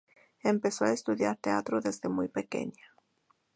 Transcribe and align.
Empezó 0.41 0.85
a 0.85 0.93
estudiar 0.93 1.37
teatro 1.37 1.79
desde 1.79 2.09
muy 2.09 2.27
pequeña. 2.27 2.95